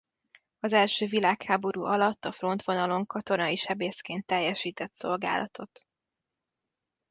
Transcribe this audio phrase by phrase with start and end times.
[0.59, 5.87] Az első világháború alatt a frontvonalon katonai sebészként teljesített szolgálatot.